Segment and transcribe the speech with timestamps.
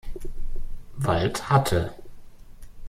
[0.97, 1.93] Wald hatte.